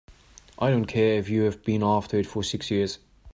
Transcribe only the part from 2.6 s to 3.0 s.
years!